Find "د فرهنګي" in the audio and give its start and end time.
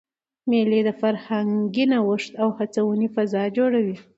0.87-1.85